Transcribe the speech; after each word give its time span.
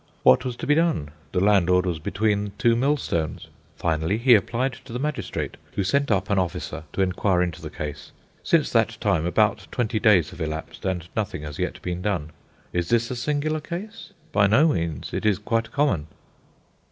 What 0.23 0.43
was 0.43 0.55
to 0.55 0.65
be 0.65 0.73
done? 0.73 1.11
The 1.31 1.39
landlord 1.43 1.85
was 1.85 1.99
between 1.99 2.53
two 2.57 2.75
millstones. 2.75 3.49
Finally 3.77 4.17
he 4.17 4.33
applied 4.33 4.73
to 4.85 4.91
the 4.93 4.97
magistrate, 4.97 5.57
who 5.73 5.83
sent 5.83 6.09
up 6.09 6.31
an 6.31 6.39
officer 6.39 6.85
to 6.93 7.03
inquire 7.03 7.43
into 7.43 7.61
the 7.61 7.69
case. 7.69 8.11
Since 8.41 8.71
that 8.71 8.97
time 8.99 9.27
about 9.27 9.67
twenty 9.69 9.99
days 9.99 10.31
have 10.31 10.41
elapsed, 10.41 10.85
and 10.85 11.07
nothing 11.15 11.43
has 11.43 11.59
yet 11.59 11.79
been 11.83 12.01
done. 12.01 12.31
Is 12.73 12.89
this 12.89 13.11
a 13.11 13.15
singular 13.15 13.59
case? 13.59 14.11
By 14.31 14.47
no 14.47 14.69
means; 14.69 15.13
it 15.13 15.23
is 15.23 15.37
quite 15.37 15.71
common." 15.71 16.07